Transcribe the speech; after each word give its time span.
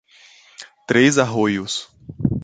Três 0.87 1.19
Arroios 1.19 1.87